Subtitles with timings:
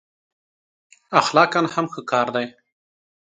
[1.19, 2.45] اخلاقأ هم ښه کار دی.